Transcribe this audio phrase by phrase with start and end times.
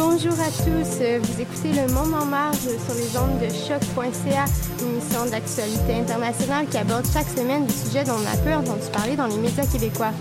[0.00, 0.96] bonjour à tous.
[1.22, 4.44] Vous écoutez Le Monde en marge sur les ondes de choc.ca,
[4.80, 8.88] une émission d'actualité internationale qui aborde chaque semaine des sujets dont on a peu entendu
[8.92, 10.12] parler dans les médias québécois.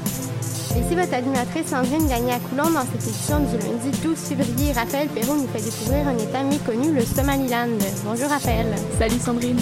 [0.43, 4.73] Ici votre animatrice Sandrine Gagné à Coulon dans cette édition du lundi 12 février.
[4.73, 7.69] Raphaël Perrault nous fait découvrir un État méconnu, le Somaliland.
[8.03, 8.67] Bonjour Raphaël.
[8.99, 9.59] Salut Sandrine.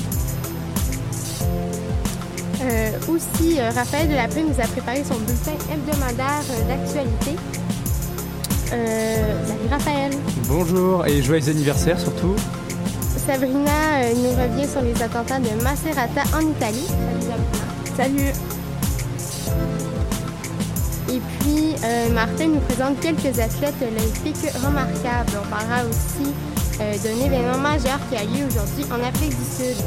[2.63, 7.36] Euh, aussi, euh, Raphaël Delapré nous a préparé son bulletin hebdomadaire euh, d'actualité.
[8.73, 10.12] Euh, salut Raphaël.
[10.48, 12.35] Bonjour et joyeux anniversaire surtout.
[13.25, 16.88] Sabrina euh, nous revient sur les attentats de Macerata en Italie.
[16.88, 18.31] Salut Sabrina.
[18.31, 18.58] Salut.
[21.09, 25.31] Et puis, euh, Martin nous présente quelques athlètes olympiques remarquables.
[25.41, 26.34] On parlera aussi
[26.81, 29.86] euh, d'un événement majeur qui a lieu aujourd'hui en Afrique du Sud.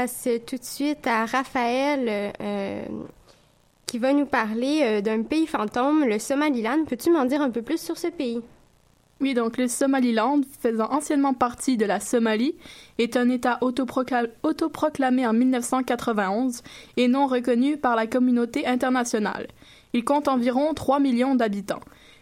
[0.00, 2.82] Passe tout de suite à Raphaël euh,
[3.86, 6.84] qui va nous parler euh, d'un pays fantôme, le Somaliland.
[6.88, 8.40] Peux-tu m'en dire un peu plus sur ce pays?
[9.20, 12.54] Oui, donc le Somaliland, faisant anciennement partie de la Somalie,
[12.98, 16.62] est un État autoprocla- autoproclamé en 1991
[16.96, 19.48] et non reconnu par la communauté internationale.
[19.92, 21.80] Il compte environ 3 millions d'habitants.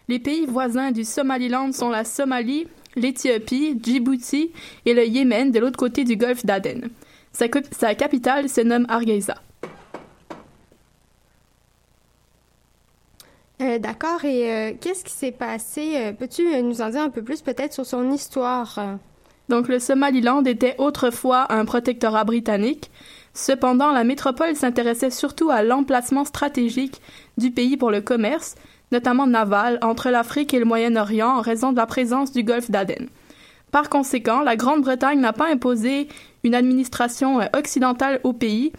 [0.08, 4.50] Les pays voisins du Somaliland sont la Somalie, l'Éthiopie, Djibouti
[4.84, 6.88] et le Yémen de l'autre côté du golfe d'Aden.
[7.33, 9.36] Sa, cap- sa capitale se nomme Hargeisa.
[13.61, 14.24] Euh, D'accord.
[14.24, 15.94] Et euh, qu'est-ce qui s'est passé?
[15.96, 18.78] Euh, Peux-tu euh, nous en dire un peu plus peut-être sur son histoire?
[19.48, 22.90] Donc le Somaliland était autrefois un protectorat britannique.
[23.34, 27.00] Cependant, la métropole s'intéressait surtout à l'emplacement stratégique
[27.36, 28.56] du pays pour le commerce,
[28.92, 33.08] notamment naval, entre l'Afrique et le Moyen-Orient en raison de la présence du golfe d'Aden.
[33.70, 36.08] Par conséquent, la Grande-Bretagne n'a pas imposé
[36.45, 38.73] une administration euh, occidentale au pays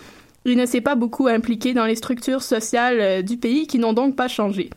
[0.46, 3.94] et ne s'est pas beaucoup impliquée dans les structures sociales euh, du pays qui n'ont
[3.94, 4.70] donc pas changé.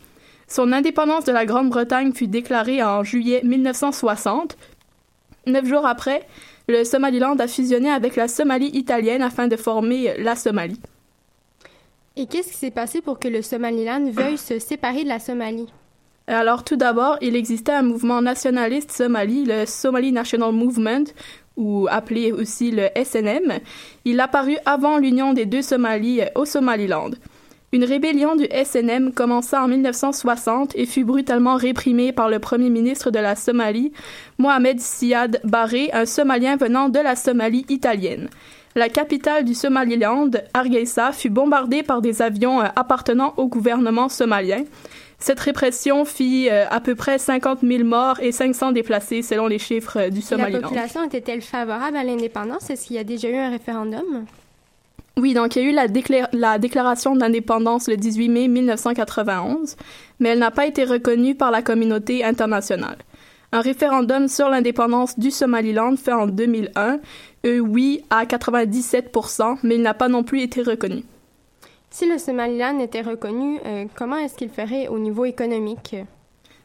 [0.48, 4.56] Son indépendance de la Grande-Bretagne fut déclarée en juillet 1960.
[5.46, 6.26] Neuf jours après,
[6.68, 10.80] le Somaliland a fusionné avec la Somalie italienne afin de former la Somalie.
[12.16, 15.68] Et qu'est-ce qui s'est passé pour que le Somaliland veuille se séparer de la Somalie?
[16.26, 21.04] Alors tout d'abord, il existait un mouvement nationaliste somali, le Somali National Movement,
[21.56, 23.58] ou appelé aussi le SNM.
[24.04, 27.10] Il apparut avant l'union des deux Somalies au Somaliland.
[27.74, 33.10] Une rébellion du SNM commença en 1960 et fut brutalement réprimée par le premier ministre
[33.10, 33.92] de la Somalie,
[34.36, 38.28] Mohamed Siad Barre, un Somalien venant de la Somalie italienne.
[38.74, 44.64] La capitale du Somaliland, Hargeisa, fut bombardée par des avions euh, appartenant au gouvernement somalien.
[45.22, 49.60] Cette répression fit euh, à peu près 50 000 morts et 500 déplacés selon les
[49.60, 50.60] chiffres euh, du La Somaliland.
[50.62, 52.68] population était-elle favorable à l'indépendance?
[52.70, 54.24] Est-ce qu'il y a déjà eu un référendum?
[55.16, 59.76] Oui, donc il y a eu la, décla- la déclaration d'indépendance le 18 mai 1991,
[60.18, 62.96] mais elle n'a pas été reconnue par la communauté internationale.
[63.52, 66.98] Un référendum sur l'indépendance du Somaliland fait en 2001,
[67.46, 71.04] euh, oui à 97%, mais il n'a pas non plus été reconnu.
[71.92, 75.94] Si le Somaliland était reconnu, euh, comment est-ce qu'il ferait au niveau économique?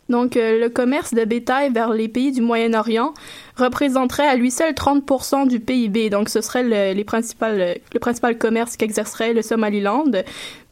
[0.08, 3.14] Donc, euh, le commerce de bétail vers les pays du Moyen-Orient
[3.58, 6.10] représenterait à lui seul 30% du PIB.
[6.10, 10.06] Donc, ce serait le, le principal commerce qu'exercerait le Somaliland.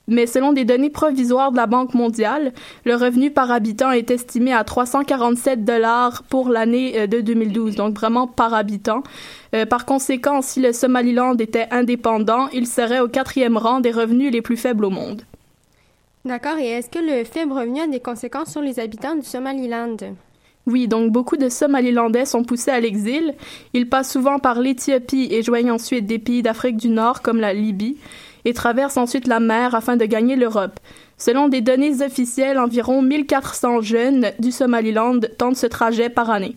[0.07, 2.54] Mais selon des données provisoires de la Banque mondiale,
[2.86, 7.96] le revenu par habitant est estimé à 347 dollars pour l'année euh, de 2012, donc
[7.96, 9.04] vraiment par habitant.
[9.56, 14.31] Euh, par conséquent, si le Somaliland était indépendant, il serait au quatrième rang des revenus
[14.31, 15.24] les plus faibles au monde.
[16.24, 16.58] D'accord.
[16.58, 19.98] Et est-ce que le faible revenu a des conséquences sur les habitants du Somaliland?
[20.66, 23.36] Oui, donc beaucoup de Somalilandais sont poussés à l'exil.
[23.74, 27.54] Ils passent souvent par l'Éthiopie et joignent ensuite des pays d'Afrique du Nord comme la
[27.54, 27.98] Libye
[28.45, 30.80] et traversent ensuite la mer afin de gagner l'Europe.
[31.18, 36.56] Selon des données officielles, environ 1400 jeunes du Somaliland tentent ce trajet par année.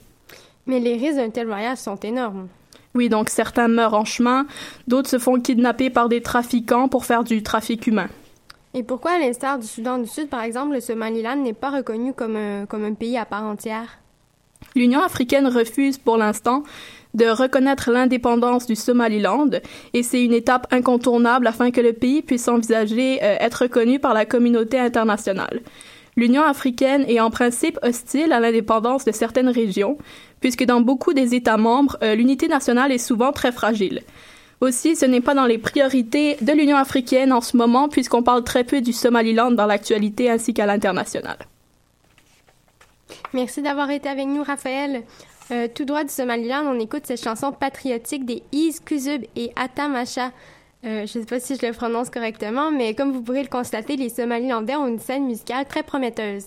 [0.67, 2.49] Mais les risques d'un tel voyage sont énormes.
[2.95, 4.47] Oui, donc certains meurent en chemin,
[4.87, 8.09] d'autres se font kidnapper par des trafiquants pour faire du trafic humain.
[8.75, 12.13] Et pourquoi, à l'instar du Soudan du Sud, par exemple, le Somaliland n'est pas reconnu
[12.13, 13.99] comme un, comme un pays à part entière?
[14.75, 16.63] L'Union africaine refuse pour l'instant
[17.19, 19.51] de reconnaître l'indépendance du Somaliland
[19.93, 24.15] et c'est une étape incontournable afin que le pays puisse envisager euh, être reconnu par
[24.15, 25.61] la communauté internationale.
[26.17, 29.99] l'Union africaine est en principe hostile à l'indépendance de certaines régions,
[30.41, 34.01] puisque dans beaucoup des États membres, euh, l'unité nationale est souvent très fragile.
[34.61, 38.43] Aussi, ce n'est pas dans les priorités de l'Union africaine en ce moment, puisqu'on parle
[38.43, 41.39] très peu du Somaliland dans l'actualité ainsi qu'à l'international.
[43.33, 45.05] Merci d'avoir été avec nous, Raphaël.
[45.51, 50.33] Euh, tout droit du Somaliland, on écoute cette chanson patriotique des Is Kuzub et Atamacha.
[50.85, 53.49] Euh, je ne sais pas si je le prononce correctement, mais comme vous pourrez le
[53.49, 56.45] constater, les Somalilandais ont une scène musicale très prometteuse.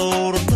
[0.00, 0.49] soda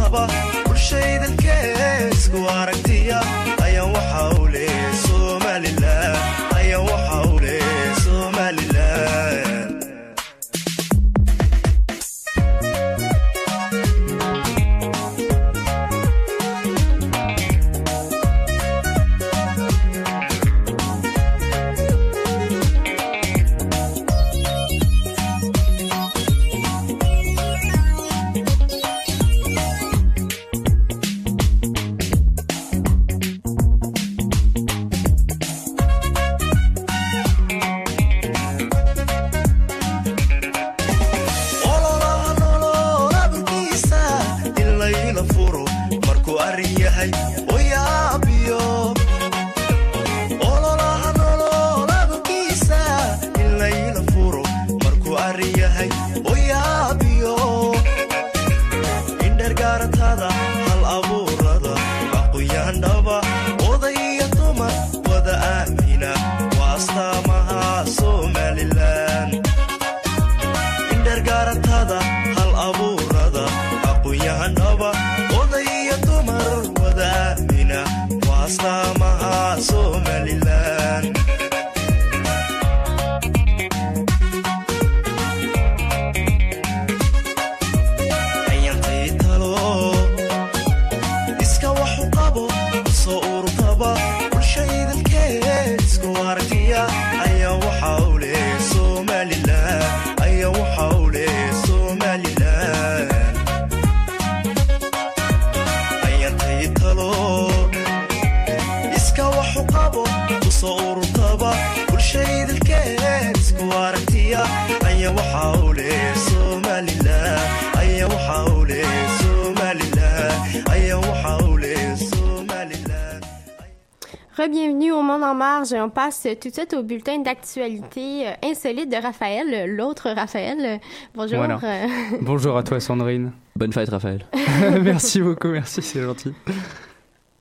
[124.51, 125.73] Bienvenue au Monde en marge.
[125.73, 130.81] On passe tout de suite au bulletin d'actualité euh, insolite de Raphaël, l'autre Raphaël.
[131.15, 131.41] Bonjour.
[131.41, 131.87] Euh.
[132.20, 133.32] Bonjour à toi Sandrine.
[133.56, 134.27] Bonne fête Raphaël.
[134.82, 136.34] merci beaucoup, merci, c'est gentil.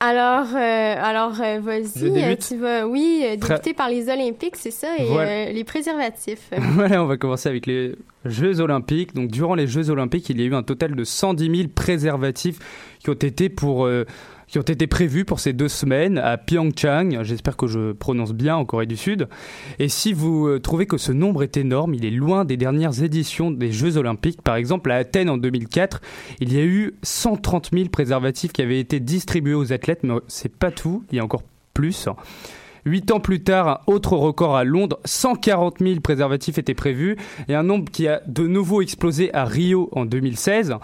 [0.05, 5.63] Alors, euh, alors vas-y, tu vas, oui, débuter par les Olympiques, c'est ça, et les
[5.63, 6.49] préservatifs.
[6.75, 7.95] voilà, on va commencer avec les
[8.25, 9.13] Jeux Olympiques.
[9.13, 12.59] Donc, durant les Jeux Olympiques, il y a eu un total de 110 000 préservatifs
[12.99, 13.87] qui ont été pour
[14.53, 17.23] qui ont été prévus pour ces deux semaines à Pyeongchang.
[17.23, 19.27] J'espère que je prononce bien en Corée du Sud.
[19.79, 23.01] Et si vous euh, trouvez que ce nombre est énorme, il est loin des dernières
[23.01, 24.43] éditions des Jeux Olympiques.
[24.43, 26.01] Par exemple, à Athènes en 2004,
[26.39, 30.55] il y a eu 130 000 préservatifs qui avaient été distribués aux athlètes, mais c'est
[30.55, 31.03] pas tout.
[31.11, 31.41] Il y a encore
[31.73, 32.07] plus.
[32.85, 37.55] Huit ans plus tard, un autre record à Londres, 140 000 préservatifs étaient prévus et
[37.55, 40.75] un nombre qui a de nouveau explosé à Rio en 2016,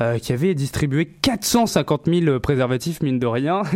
[0.00, 3.62] euh, qui avait distribué 450 000 préservatifs, mine de rien.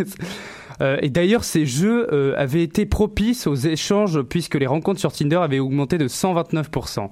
[0.83, 5.13] Euh, et d'ailleurs, ces jeux euh, avaient été propices aux échanges puisque les rencontres sur
[5.13, 7.11] Tinder avaient augmenté de 129%.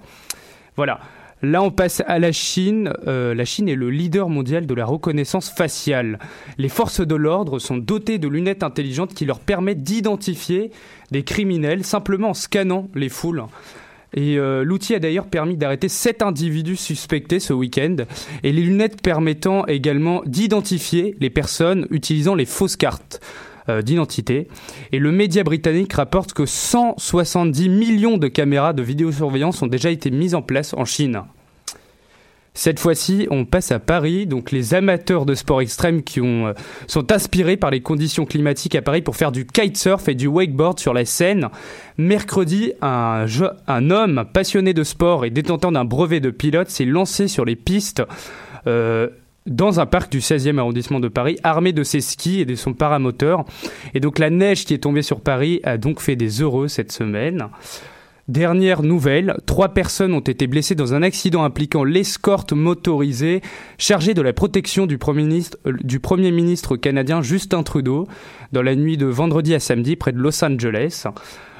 [0.76, 1.00] Voilà.
[1.42, 2.92] Là, on passe à la Chine.
[3.06, 6.18] Euh, la Chine est le leader mondial de la reconnaissance faciale.
[6.58, 10.72] Les forces de l'ordre sont dotées de lunettes intelligentes qui leur permettent d'identifier
[11.12, 13.44] des criminels simplement en scannant les foules.
[14.14, 17.96] Et euh, l'outil a d'ailleurs permis d'arrêter sept individus suspectés ce week-end.
[18.42, 23.20] Et les lunettes permettant également d'identifier les personnes utilisant les fausses cartes.
[23.70, 24.48] Euh, d'identité.
[24.92, 30.10] Et le média britannique rapporte que 170 millions de caméras de vidéosurveillance ont déjà été
[30.10, 31.22] mises en place en Chine.
[32.54, 34.26] Cette fois-ci, on passe à Paris.
[34.26, 36.52] Donc, les amateurs de sport extrême qui ont, euh,
[36.86, 40.80] sont inspirés par les conditions climatiques à Paris pour faire du kitesurf et du wakeboard
[40.80, 41.50] sur la Seine.
[41.98, 43.26] Mercredi, un,
[43.90, 48.02] homme passionné de sport et détenteur d'un brevet de pilote s'est lancé sur les pistes.
[48.66, 49.08] Euh,
[49.48, 52.74] dans un parc du 16e arrondissement de Paris, armé de ses skis et de son
[52.74, 53.44] paramoteur.
[53.94, 56.92] Et donc la neige qui est tombée sur Paris a donc fait des heureux cette
[56.92, 57.48] semaine.
[58.28, 63.40] Dernière nouvelle, trois personnes ont été blessées dans un accident impliquant l'escorte motorisée
[63.78, 65.24] chargée de la protection du Premier,
[66.30, 68.06] ministre, euh, canadien Justin Trudeau
[68.52, 71.06] dans la nuit de vendredi à samedi près de Los Angeles.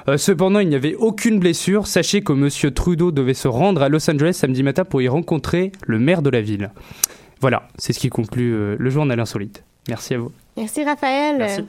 [0.07, 1.87] Euh, cependant, il n'y avait aucune blessure.
[1.87, 2.71] Sachez que M.
[2.71, 6.29] Trudeau devait se rendre à Los Angeles samedi matin pour y rencontrer le maire de
[6.29, 6.69] la ville.
[7.41, 9.63] Voilà, c'est ce qui conclut euh, le journal insolite.
[9.87, 10.31] Merci à vous.
[10.57, 11.37] Merci Raphaël.
[11.37, 11.65] Merci.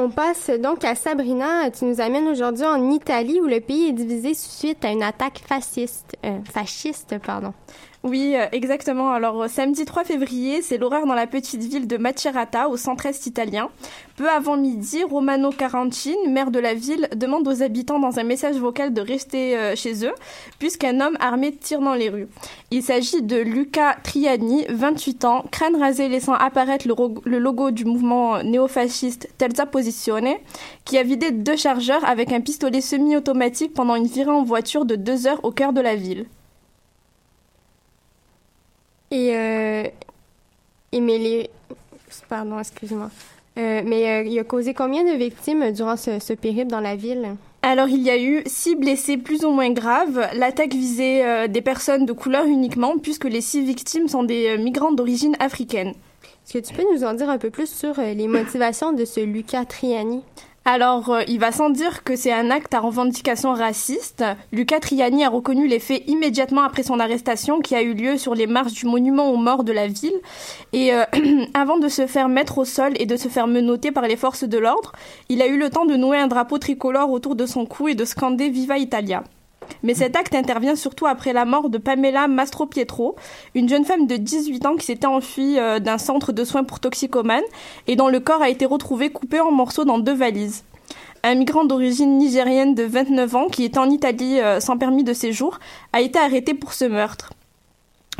[0.00, 1.70] On passe donc à Sabrina.
[1.72, 5.42] Tu nous amènes aujourd'hui en Italie où le pays est divisé suite à une attaque
[5.44, 6.16] fasciste.
[6.24, 7.52] Euh, fasciste, pardon.
[8.04, 9.10] Oui, euh, exactement.
[9.10, 13.26] Alors, euh, samedi 3 février, c'est l'horreur dans la petite ville de Macerata, au centre-est
[13.26, 13.70] italien.
[14.14, 18.54] Peu avant midi, Romano Carancin, maire de la ville, demande aux habitants dans un message
[18.56, 20.14] vocal de rester euh, chez eux,
[20.60, 22.28] puisqu'un homme armé tire dans les rues.
[22.70, 27.84] Il s'agit de Luca Triani, 28 ans, crâne rasé laissant apparaître le, le logo du
[27.84, 30.34] mouvement néofasciste Terza Posizione,
[30.84, 34.94] qui a vidé deux chargeurs avec un pistolet semi-automatique pendant une virée en voiture de
[34.94, 36.26] deux heures au cœur de la ville.
[39.10, 39.84] Et, euh,
[40.92, 41.50] et mais les...
[42.28, 43.10] Pardon, excuse-moi.
[43.58, 46.96] Euh, mais euh, il a causé combien de victimes durant ce, ce, périple dans la
[46.96, 47.36] ville?
[47.62, 50.28] Alors, il y a eu six blessés plus ou moins graves.
[50.34, 54.58] L'attaque visait euh, des personnes de couleur uniquement, puisque les six victimes sont des euh,
[54.58, 55.88] migrants d'origine africaine.
[55.88, 59.04] Est-ce que tu peux nous en dire un peu plus sur euh, les motivations de
[59.04, 60.22] ce Luca Triani?
[60.70, 64.22] Alors, euh, il va sans dire que c'est un acte à revendication raciste.
[64.52, 68.34] Luca Triani a reconnu les faits immédiatement après son arrestation qui a eu lieu sur
[68.34, 70.20] les marches du monument aux morts de la ville.
[70.74, 71.04] Et euh,
[71.54, 74.44] avant de se faire mettre au sol et de se faire menotter par les forces
[74.44, 74.92] de l'ordre,
[75.30, 77.94] il a eu le temps de nouer un drapeau tricolore autour de son cou et
[77.94, 79.24] de scander Viva Italia.
[79.82, 83.16] Mais cet acte intervient surtout après la mort de Pamela Mastropietro,
[83.54, 86.80] une jeune femme de 18 ans qui s'était enfuie euh, d'un centre de soins pour
[86.80, 87.44] toxicomanes
[87.86, 90.64] et dont le corps a été retrouvé coupé en morceaux dans deux valises.
[91.24, 95.12] Un migrant d'origine nigérienne de 29 ans qui était en Italie euh, sans permis de
[95.12, 95.58] séjour
[95.92, 97.30] a été arrêté pour ce meurtre.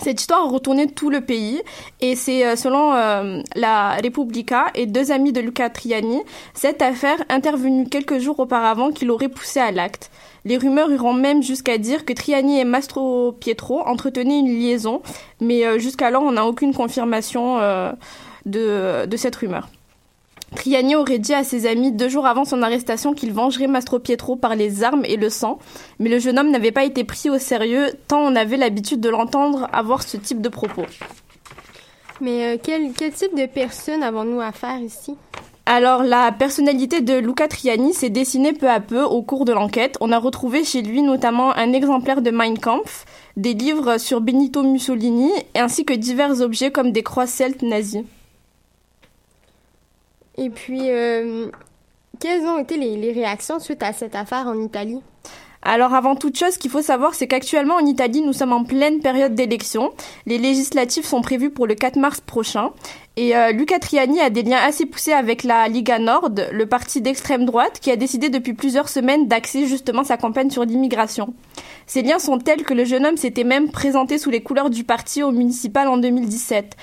[0.00, 1.60] Cette histoire a retourné tout le pays
[2.00, 6.20] et c'est euh, selon euh, la Repubblica et deux amis de Luca Triani,
[6.54, 10.10] cette affaire intervenue quelques jours auparavant qui l'aurait poussé à l'acte.
[10.44, 15.02] Les rumeurs iront même jusqu'à dire que Triani et Mastro Pietro entretenaient une liaison,
[15.40, 17.92] mais euh, jusqu'alors on n'a aucune confirmation euh,
[18.46, 19.68] de, de cette rumeur.
[20.56, 24.36] Triani aurait dit à ses amis deux jours avant son arrestation qu'il vengerait Mastro Pietro
[24.36, 25.58] par les armes et le sang,
[25.98, 29.08] mais le jeune homme n'avait pas été pris au sérieux tant on avait l'habitude de
[29.08, 30.86] l'entendre avoir ce type de propos.
[32.20, 35.16] Mais euh, quel, quel type de personne avons-nous affaire ici?
[35.70, 39.98] Alors, la personnalité de Luca Triani s'est dessinée peu à peu au cours de l'enquête.
[40.00, 43.04] On a retrouvé chez lui notamment un exemplaire de Mein Kampf,
[43.36, 48.06] des livres sur Benito Mussolini, ainsi que divers objets comme des croix celtes nazies.
[50.38, 51.50] Et puis, euh,
[52.20, 55.00] quelles ont été les, réactions suite à cette affaire en Italie?
[55.62, 58.62] Alors avant toute chose, ce qu'il faut savoir, c'est qu'actuellement en Italie, nous sommes en
[58.62, 59.90] pleine période d'élection.
[60.24, 62.70] Les législatives sont prévues pour le 4 mars prochain.
[63.16, 67.00] Et euh, Luca Triani a des liens assez poussés avec la Liga Nord, le parti
[67.00, 71.34] d'extrême droite, qui a décidé depuis plusieurs semaines d'axer justement sa campagne sur l'immigration.
[71.88, 74.84] Ces liens sont tels que le jeune homme s'était même présenté sous les couleurs du
[74.84, 76.76] parti au municipal en 2017.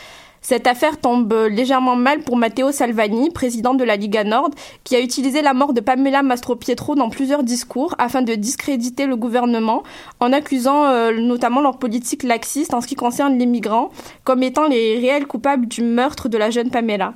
[0.47, 4.51] Cette affaire tombe légèrement mal pour Matteo Salvani, président de la Liga Nord,
[4.83, 9.15] qui a utilisé la mort de Pamela Mastropietro dans plusieurs discours afin de discréditer le
[9.15, 9.81] gouvernement
[10.19, 13.89] en accusant euh, notamment leur politique laxiste en ce qui concerne les migrants
[14.23, 17.15] comme étant les réels coupables du meurtre de la jeune Pamela.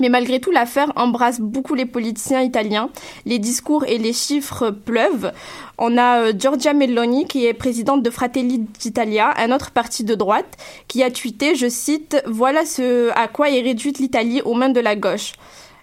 [0.00, 2.90] Mais malgré tout, l'affaire embrasse beaucoup les politiciens italiens.
[3.26, 5.32] Les discours et les chiffres pleuvent.
[5.78, 10.14] On a euh, Giorgia Meloni, qui est présidente de Fratelli d'Italia, un autre parti de
[10.14, 10.56] droite,
[10.88, 14.80] qui a tweeté, je cite, Voilà ce à quoi est réduite l'Italie aux mains de
[14.80, 15.32] la gauche.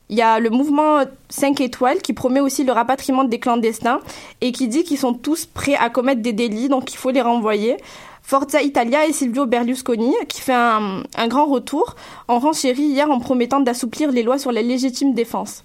[0.09, 4.01] Il y a le mouvement 5 étoiles qui promet aussi le rapatriement des clandestins
[4.41, 7.21] et qui dit qu'ils sont tous prêts à commettre des délits, donc il faut les
[7.21, 7.77] renvoyer.
[8.21, 11.95] Forza Italia et Silvio Berlusconi, qui fait un, grand retour,
[12.27, 15.63] en renchérit hier en promettant d'assouplir les lois sur la légitime défense.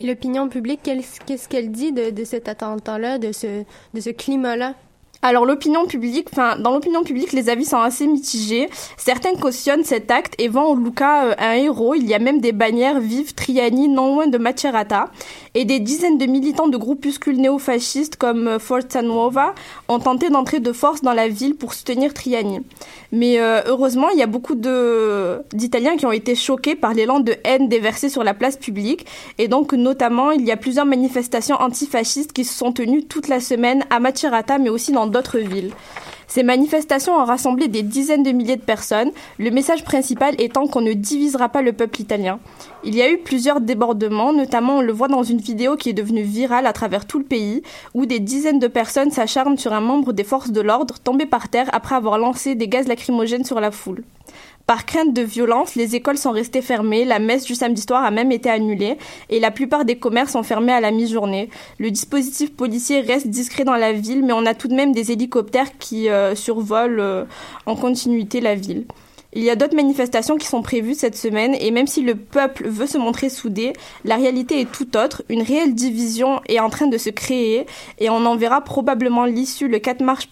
[0.00, 3.62] L'opinion publique, qu'est-ce qu'elle dit de, de cet attentat-là, de ce,
[3.94, 4.74] de ce climat-là?
[5.24, 8.68] Alors l'opinion publique, enfin dans l'opinion publique, les avis sont assez mitigés.
[8.98, 11.94] Certains cautionnent cet acte et voient Luca euh, un héros.
[11.94, 15.10] Il y a même des bannières vives Triani non loin de Macerata
[15.54, 19.54] et des dizaines de militants de groupuscules néofascistes comme euh, Forza Nuova
[19.88, 22.60] ont tenté d'entrer de force dans la ville pour soutenir Triani.
[23.14, 27.36] Mais euh, heureusement, il y a beaucoup d'Italiens qui ont été choqués par l'élan de
[27.44, 29.06] haine déversé sur la place publique
[29.38, 33.38] et donc notamment il y a plusieurs manifestations antifascistes qui se sont tenues toute la
[33.38, 35.70] semaine à Macerata mais aussi dans d'autres villes.
[36.34, 40.80] Ces manifestations ont rassemblé des dizaines de milliers de personnes, le message principal étant qu'on
[40.80, 42.40] ne divisera pas le peuple italien.
[42.82, 45.92] Il y a eu plusieurs débordements, notamment on le voit dans une vidéo qui est
[45.92, 47.62] devenue virale à travers tout le pays,
[47.94, 51.48] où des dizaines de personnes s'acharnent sur un membre des forces de l'ordre tombé par
[51.48, 54.02] terre après avoir lancé des gaz lacrymogènes sur la foule.
[54.66, 58.10] Par crainte de violence, les écoles sont restées fermées, la messe du samedi soir a
[58.10, 58.96] même été annulée
[59.28, 61.50] et la plupart des commerces sont fermés à la mi-journée.
[61.78, 65.12] Le dispositif policier reste discret dans la ville, mais on a tout de même des
[65.12, 67.24] hélicoptères qui euh, survolent euh,
[67.66, 68.86] en continuité la ville.
[69.34, 72.68] Il y a d'autres manifestations qui sont prévues cette semaine et même si le peuple
[72.68, 73.74] veut se montrer soudé,
[74.04, 75.24] la réalité est tout autre.
[75.28, 77.66] Une réelle division est en train de se créer
[77.98, 80.28] et on en verra probablement l'issue le 4 mars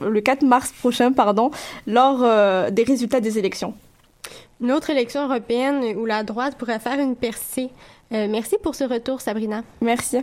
[0.00, 1.50] le 4 mars prochain pardon,
[1.86, 3.74] lors euh, des résultats des élections.
[4.60, 7.70] Une autre élection européenne où la droite pourrait faire une percée.
[8.12, 9.62] Euh, merci pour ce retour, Sabrina.
[9.80, 10.18] Merci.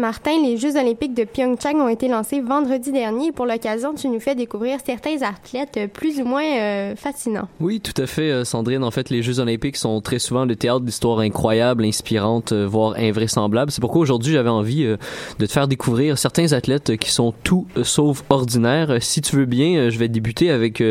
[0.00, 3.32] Martin, les Jeux olympiques de Pyeongchang ont été lancés vendredi dernier.
[3.32, 7.48] Pour l'occasion, tu nous fais découvrir certains athlètes plus ou moins euh, fascinants.
[7.60, 8.82] Oui, tout à fait, euh, Sandrine.
[8.82, 12.94] En fait, les Jeux olympiques sont très souvent le théâtre d'histoires incroyables, inspirantes, euh, voire
[12.96, 13.70] invraisemblables.
[13.70, 18.24] C'est pourquoi aujourd'hui, j'avais envie de te faire découvrir certains athlètes qui sont tout sauf
[18.30, 18.96] ordinaires.
[19.00, 20.82] Si tu veux bien, je vais débuter avec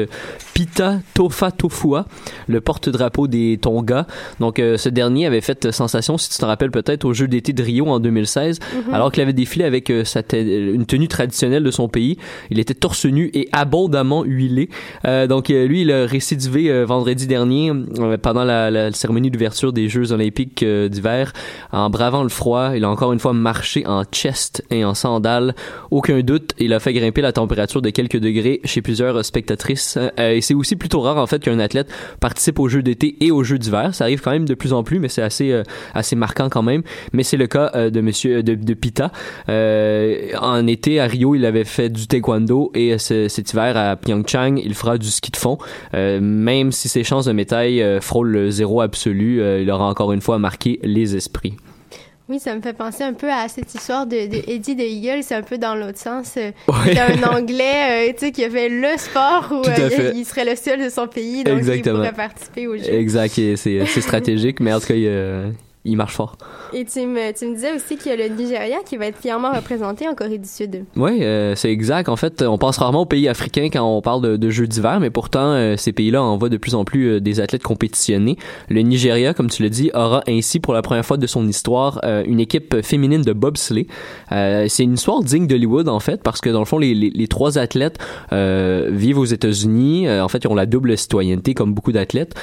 [0.54, 2.06] Pita Tofa Tofua,
[2.48, 4.06] le porte-drapeau des Tonga.
[4.40, 7.64] Donc, ce dernier avait fait sensation, si tu te rappelles peut-être, aux Jeux d'été de
[7.64, 8.60] Rio en 2016
[9.00, 12.18] alors qu'il avait défilé avec euh, une tenue traditionnelle de son pays.
[12.50, 14.70] Il était torse nu et abondamment huilé.
[15.06, 17.72] Euh, donc euh, lui, il a récidivé vendredi dernier
[18.22, 21.32] pendant la, cérémonie d'ouverture des Jeux olympiques d'hiver
[21.72, 22.72] en bravant le froid.
[22.76, 25.56] Il a encore une fois marché en chest et en sandales.
[25.92, 29.98] Aucun doute, il a fait grimper la température de quelques degrés chez plusieurs spectatrices.
[30.18, 33.44] et c'est aussi plutôt rare en fait qu'un athlète participe aux Jeux d'été et aux
[33.44, 33.96] Jeux d'hiver.
[33.96, 36.84] Ça arrive quand même de plus en plus, mais c'est assez assez marquant quand même.
[37.14, 39.12] Mais c'est le cas de Monsieur de, de Pita.
[39.50, 44.58] Euh, en été, à Rio, il avait fait du taekwondo et cet hiver, à Pyeongchang,
[44.58, 45.60] il fera du ski de fond.
[45.94, 50.12] Euh, même si ses chances de médaille euh, frôlent le zéro absolu, il aura encore
[50.12, 51.56] une fois marqué les esprits.
[52.30, 55.34] Oui, ça me fait penser un peu à cette histoire de, Eddie de Eagle, c'est
[55.34, 56.34] un peu dans l'autre sens.
[56.36, 56.54] C'est
[57.00, 59.64] un Anglais, tu sais, qui a fait le sport où
[60.16, 62.88] il, serait le seul de son pays, donc il pourrait participer au jeu.
[62.88, 65.54] Exact, c'est stratégique, mais en tout cas, il,
[65.90, 66.38] il marche fort.
[66.74, 69.18] Et tu me, tu me disais aussi qu'il y a le Nigeria qui va être
[69.18, 70.86] fièrement représenté en Corée du Sud.
[70.96, 72.10] Oui, euh, c'est exact.
[72.10, 75.00] En fait, on pense rarement aux pays africains quand on parle de, de jeux d'hiver,
[75.00, 78.38] mais pourtant, euh, ces pays-là envoient de plus en plus euh, des athlètes compétitionnés.
[78.70, 82.02] Le Nigeria, comme tu l'as dit, aura ainsi pour la première fois de son histoire
[82.26, 83.88] une équipe féminine de bobsleigh.
[84.30, 87.28] C'est une histoire digne d'Hollywood, en fait, parce que dans le fond, les, les, les
[87.28, 87.98] trois athlètes
[88.32, 90.10] vivent aux États-Unis.
[90.10, 92.36] En fait, ils ont la double citoyenneté, comme beaucoup d'athlètes.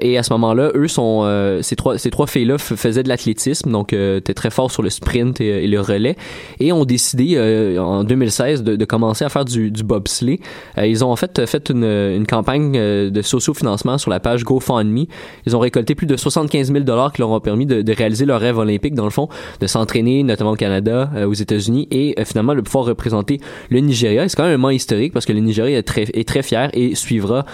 [0.00, 1.58] Et à ce moment-là, eux sont...
[1.62, 4.82] ces trois, ces trois filles-là f- faisaient de l'athlétisme, donc euh, étaient très forts sur
[4.82, 6.16] le sprint et, le relais,
[6.60, 10.40] et ont décidé euh, en 2016 de, commencer à faire du, du bobsleigh.
[10.78, 15.06] Euh, ils ont en fait fait une, campagne euh, de socio-financement sur la page GoFundMe.
[15.46, 18.40] Ils ont récolté plus de 75 000 dollars qui leur ont permis de, réaliser leur
[18.40, 19.28] rêve olympique, dans le fond,
[19.60, 24.28] de s'entraîner notamment au Canada, aux États-Unis, et finalement de pouvoir représenter le Nigeria.
[24.28, 26.70] C'est quand même un moment historique parce que le Nigeria est très, est très fier
[26.72, 27.44] et suivra.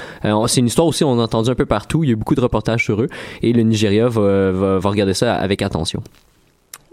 [0.46, 2.04] C'est une histoire aussi on a entendu un peu partout.
[2.04, 3.08] Il y a beaucoup de reportages sur eux
[3.42, 6.02] et le Nigeria va, va regarder ça avec attention.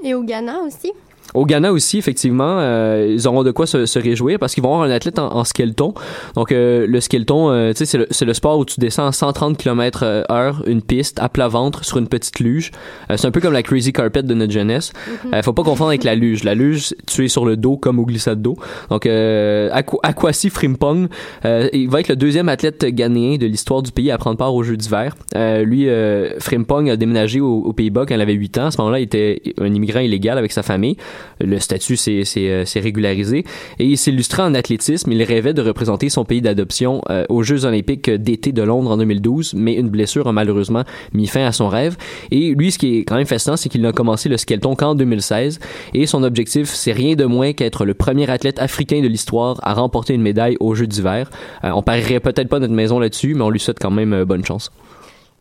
[0.03, 0.91] Et au Ghana aussi?
[1.33, 4.73] Au Ghana aussi, effectivement, euh, ils auront de quoi se, se réjouir parce qu'ils vont
[4.73, 5.93] avoir un athlète en, en skeleton.
[6.35, 9.07] Donc, euh, le skeleton, euh, tu sais, c'est le, c'est le sport où tu descends
[9.07, 12.71] à 130 km heure une piste à plat ventre sur une petite luge.
[13.11, 14.93] Euh, c'est un peu comme la crazy carpet de notre jeunesse.
[15.33, 16.43] Euh, faut pas confondre avec la luge.
[16.43, 18.55] La luge, tu es sur le dos comme au glissade d'eau.
[18.89, 19.69] Donc, euh,
[20.03, 21.07] Akwasi Frimpong,
[21.45, 24.53] euh, il va être le deuxième athlète ghanéen de l'histoire du pays à prendre part
[24.53, 25.15] aux Jeux d'hiver.
[25.35, 28.65] Euh, lui, euh, Frimpong a déménagé aux, aux Pays-Bas quand il avait 8 ans.
[28.67, 30.97] À ce moment-là, il était un immigrant illégal avec sa famille.
[31.39, 33.45] Le statut euh, s'est régularisé
[33.79, 35.11] et il s'illustrait en athlétisme.
[35.11, 38.97] Il rêvait de représenter son pays d'adoption euh, aux Jeux olympiques d'été de Londres en
[38.97, 41.97] 2012, mais une blessure a malheureusement mis fin à son rêve.
[42.31, 44.95] Et lui, ce qui est quand même fascinant, c'est qu'il n'a commencé le skeleton qu'en
[44.95, 45.59] 2016
[45.93, 49.73] et son objectif, c'est rien de moins qu'être le premier athlète africain de l'histoire à
[49.73, 51.29] remporter une médaille aux Jeux d'hiver.
[51.63, 54.25] Euh, on parierait peut-être pas notre maison là-dessus, mais on lui souhaite quand même euh,
[54.25, 54.71] bonne chance.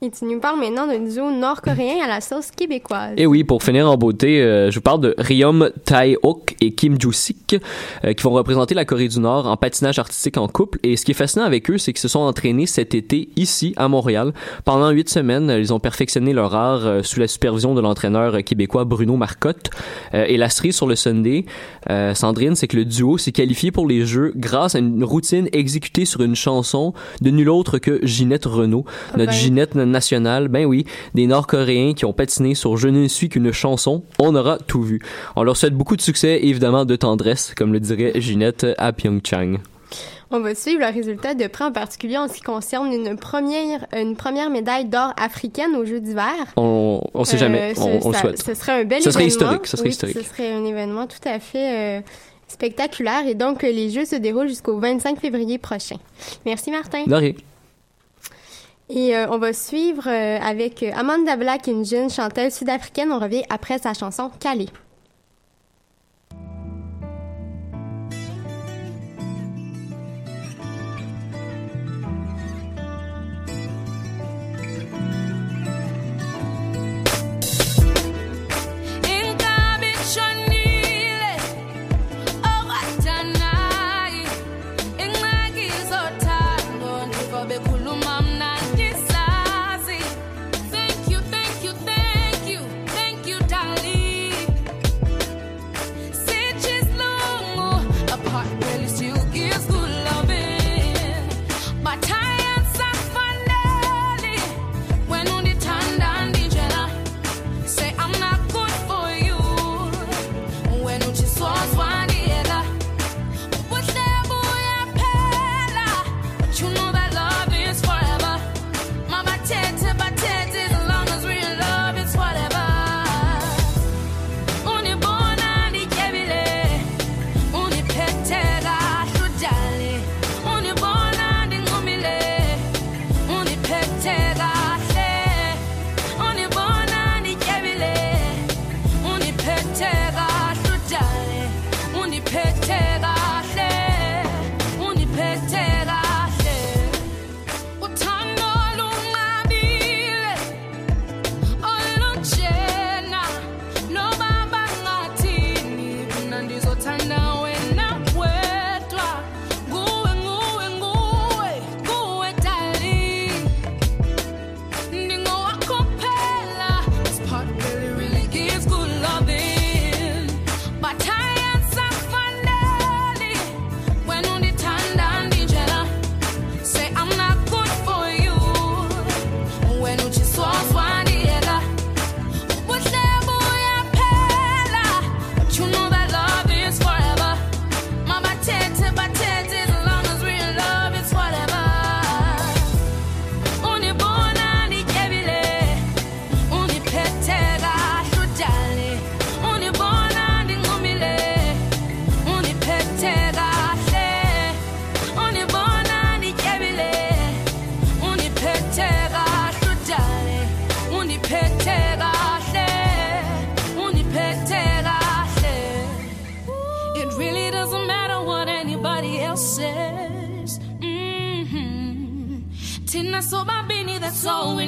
[0.02, 3.14] Et tu nous parles maintenant d'un duo nord-coréen à la sauce québécoise.
[3.16, 7.00] Et oui, pour finir en beauté, euh, je vous parle de Ryom Tae-ok et Kim
[7.00, 7.56] Joo-sik
[8.04, 10.78] euh, qui vont représenter la Corée du Nord en patinage artistique en couple.
[10.82, 13.72] Et ce qui est fascinant avec eux, c'est qu'ils se sont entraînés cet été ici
[13.78, 14.34] à Montréal.
[14.66, 18.84] Pendant huit semaines, ils ont perfectionné leur art euh, sous la supervision de l'entraîneur québécois
[18.84, 19.70] Bruno Marcotte.
[20.12, 21.46] Et la cerise sur le Sunday,
[22.14, 26.04] Sandrine, c'est que le duo s'est qualifié pour les Jeux grâce à une routine exécutée
[26.04, 28.84] sur une chanson de nul autre que Ginette Renault,
[29.16, 29.36] notre ben.
[29.36, 30.48] Ginette nationale.
[30.48, 34.04] Ben oui, des Nord-Coréens qui ont patiné sur Je ne suis qu'une chanson.
[34.18, 35.00] On aura tout vu.
[35.36, 38.92] On leur souhaite beaucoup de succès et évidemment de tendresse, comme le dirait Ginette à
[38.92, 39.58] Pyeongchang.
[40.32, 43.86] On va suivre le résultat de près en particulier en ce qui concerne une première,
[43.96, 46.32] une première médaille d'or africaine aux Jeux d'hiver.
[46.56, 48.42] On, on sait Euh, jamais, ce- on, on le souhaite.
[48.42, 49.28] Ce serait un bel Ce serait événement.
[49.52, 50.16] historique, ce serait Oui, historique.
[50.18, 52.00] Ce serait un événement tout à fait euh,
[52.48, 53.26] spectaculaire.
[53.28, 55.96] Et donc, les Jeux se déroulent jusqu'au 25 février prochain.
[56.44, 57.04] Merci, Martin.
[57.06, 57.32] De rien.
[58.88, 63.10] Et euh, on va suivre euh, avec Amanda Black, une chanteuse sud-africaine.
[63.10, 64.68] On revient après sa chanson Calais.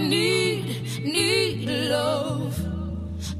[0.08, 0.64] Need,
[1.04, 2.54] need love.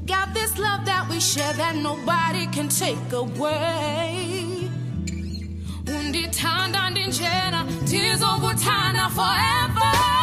[0.05, 4.69] Got this love that we share that nobody can take away.
[5.85, 10.18] Undithanda ndinjena, ndizokuthanda forever.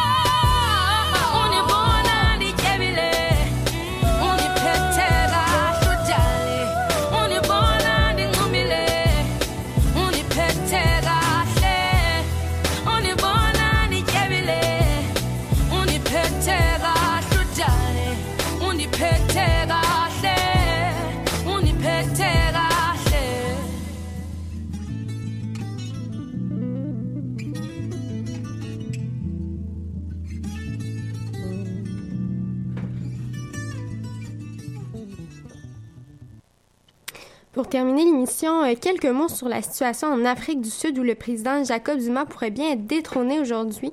[37.57, 41.15] Pour terminer l'émission, euh, quelques mots sur la situation en Afrique du Sud où le
[41.15, 43.91] président Jacob Zuma pourrait bien être détrôné aujourd'hui.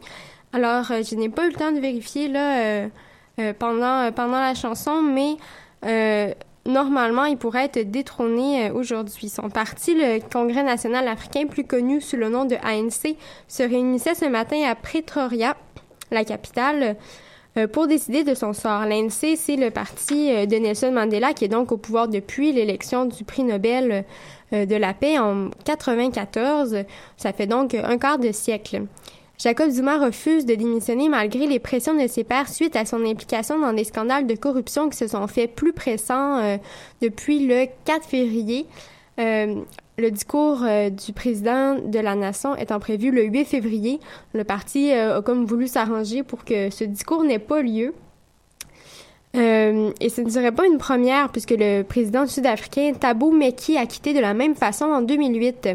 [0.53, 4.53] Alors, euh, je n'ai pas eu le temps de vérifier là euh, pendant pendant la
[4.55, 5.38] chanson, mais
[6.66, 9.31] normalement, il pourrait être détrôné aujourd'hui.
[9.31, 13.16] Son parti, le Congrès national africain, plus connu sous le nom de ANC,
[13.48, 15.57] se réunissait ce matin à Pretoria,
[16.11, 16.96] la capitale,
[17.73, 18.85] pour décider de son sort.
[18.87, 23.05] L'ANC, c'est le parti euh, de Nelson Mandela qui est donc au pouvoir depuis l'élection
[23.05, 24.05] du prix Nobel
[24.53, 26.79] euh, de la paix en 94.
[27.17, 28.83] Ça fait donc un quart de siècle.
[29.38, 33.59] Jacob Zuma refuse de démissionner malgré les pressions de ses pairs suite à son implication
[33.59, 36.57] dans des scandales de corruption qui se sont faits plus pressants euh,
[37.03, 38.67] depuis le 4 février.
[39.19, 39.57] Euh,
[39.96, 44.00] le discours euh, du président de la nation étant prévu le 8 février,
[44.33, 47.94] le parti euh, a comme voulu s'arranger pour que ce discours n'ait pas lieu.
[49.37, 53.87] Euh, et ce ne serait pas une première puisque le président sud-africain Thabo Mbeki a
[53.87, 55.70] quitté de la même façon en 2008.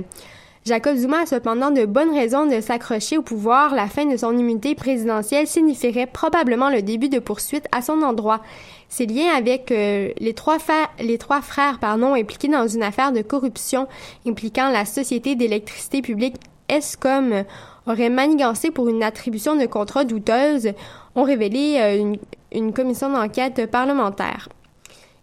[0.66, 3.74] Jacob Zuma a cependant de bonnes raisons de s'accrocher au pouvoir.
[3.74, 8.42] La fin de son immunité présidentielle signifierait probablement le début de poursuites à son endroit.
[8.90, 10.90] Ses liens avec euh, les trois, frères
[11.82, 13.88] impliqués dans une affaire de corruption
[14.28, 16.36] impliquant la Société d'électricité publique
[16.68, 17.46] ESCOM
[17.88, 20.74] auraient manigancé pour une attribution de contrats douteuse,
[21.16, 22.16] ont révélé euh,
[22.52, 24.50] une commission d'enquête parlementaire.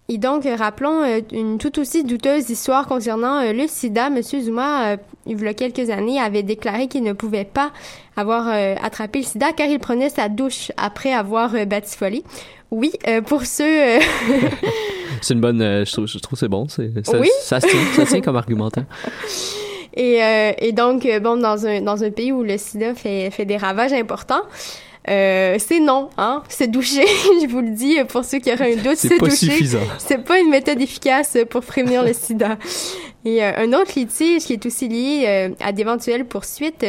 [0.09, 4.09] Et donc, euh, rappelons euh, une tout aussi douteuse histoire concernant euh, le sida.
[4.09, 7.73] Monsieur Zuma, euh, il y a quelques années, avait déclaré qu'il ne pouvait pas
[8.17, 8.47] avoir
[8.83, 12.23] attrapé le sida car il prenait sa douche après avoir batifolé.
[12.71, 12.93] Oui,
[13.27, 13.65] pour ceux...
[15.23, 15.59] C'est une bonne.
[15.61, 16.69] je trouve, je trouve que c'est bon.
[16.69, 17.29] c'est- Ça, Oui.
[17.43, 18.85] ça, se tient, ça se tient comme argumentaire.
[19.95, 23.45] et, euh, et donc, bon, dans un, dans un pays où le sida fait, fait
[23.45, 24.43] des ravages importants,
[25.09, 27.07] euh, c'est non, hein, se doucher,
[27.41, 29.65] je vous le dis, pour ceux qui auraient un doute, C'est doucher,
[29.99, 32.59] c'est pas une méthode efficace pour prévenir le sida.
[33.25, 36.85] Et euh, un autre litige qui est aussi lié euh, à d'éventuelles poursuites,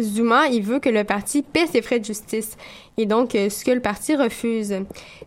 [0.00, 2.56] Zuma, il veut que le parti paie ses frais de justice.
[2.96, 4.74] Et donc, ce que le parti refuse.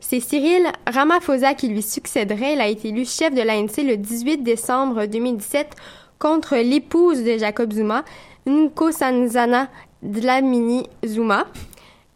[0.02, 2.54] C'est Cyril Ramaphosa qui lui succéderait.
[2.54, 5.70] Il a été élu chef de l'ANC le 18 décembre 2017
[6.20, 8.04] contre l'épouse de Jacob Zuma,
[8.46, 9.70] Nkosazana
[10.04, 11.46] Dlamini Zuma.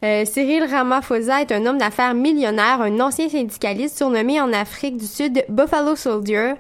[0.04, 5.08] Euh, Cyril Ramaphosa est un homme d'affaires millionnaire, un ancien syndicaliste surnommé en Afrique du
[5.08, 6.54] Sud Buffalo Soldier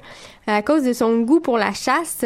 [0.48, 2.24] à cause de son goût pour la chasse.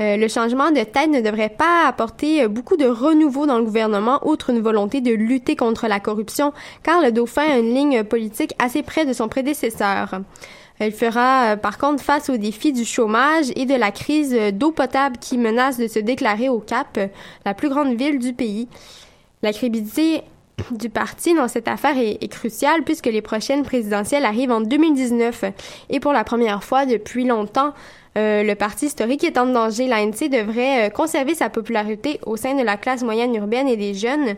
[0.00, 3.64] Euh, le changement de tête ne devrait pas apporter euh, beaucoup de renouveau dans le
[3.64, 6.52] gouvernement, outre une volonté de lutter contre la corruption,
[6.84, 10.20] car le dauphin a une ligne politique assez près de son prédécesseur.
[10.78, 14.50] Elle fera euh, par contre face aux défis du chômage et de la crise euh,
[14.50, 17.08] d'eau potable qui menace de se déclarer au Cap, euh,
[17.44, 18.68] la plus grande ville du pays.
[19.42, 20.22] La crédibilité
[20.72, 25.44] du parti dans cette affaire est, cruciale puisque les prochaines présidentielles arrivent en 2019
[25.90, 27.72] et pour la première fois depuis longtemps,
[28.16, 29.86] le parti historique est en danger.
[29.86, 34.34] L'ANC devrait conserver sa popularité au sein de la classe moyenne urbaine et des jeunes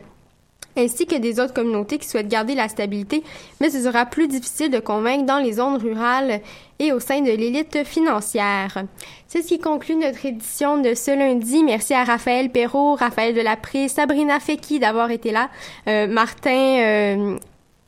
[0.76, 3.22] ainsi que des autres communautés qui souhaitent garder la stabilité,
[3.61, 6.40] mais ce sera plus difficile de convaincre dans les zones rurales
[6.78, 8.85] et au sein de l'élite financière.
[9.28, 11.62] C'est ce qui conclut notre édition de ce lundi.
[11.64, 15.50] Merci à Raphaël Perrault, Raphaël Delapré, Sabrina Feki d'avoir été là,
[15.88, 16.50] euh, Martin...
[16.80, 17.37] euh,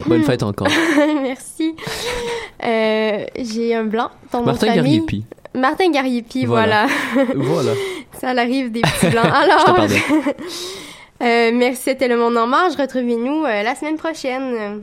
[0.06, 0.66] Bonne fête encore.
[1.22, 1.76] Merci.
[2.64, 4.10] Euh, J'ai un blanc
[4.44, 4.74] Martin.
[4.74, 5.24] Gariepi.
[5.54, 6.86] Martin Gariepi, voilà.
[7.14, 7.30] Voilà.
[7.36, 7.72] Voilà.
[8.20, 9.24] Ça arrive des petits blancs.
[9.26, 9.86] Alors.
[11.22, 12.74] euh, merci, c'était Le Monde en marche.
[12.76, 14.82] Retrouvez-nous euh, la semaine prochaine.